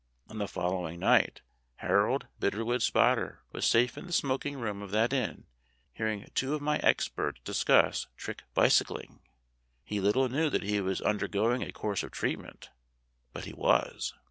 On 0.29 0.39
the 0.39 0.47
following 0.47 0.99
night 0.99 1.41
Harold 1.75 2.25
Bitterwood 2.39 2.81
Spotter 2.81 3.43
was 3.51 3.67
safe 3.67 3.99
in 3.99 4.07
the 4.07 4.11
smoking 4.11 4.57
room 4.57 4.81
of 4.81 4.89
that 4.89 5.13
inn 5.13 5.43
hearing 5.93 6.27
two 6.33 6.55
of 6.55 6.59
my 6.61 6.77
experts 6.77 7.39
discuss 7.43 8.07
trick 8.17 8.41
bicycling. 8.55 9.19
He 9.85 9.99
little 10.01 10.27
knew 10.27 10.49
that 10.49 10.63
he 10.63 10.81
was 10.81 11.01
undergoing 11.01 11.61
a 11.61 11.71
course 11.71 12.01
of 12.01 12.09
treatment, 12.09 12.71
but 13.31 13.45
he 13.45 13.53
was. 13.53 14.15